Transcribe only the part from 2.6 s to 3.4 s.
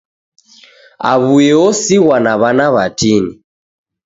w'atini.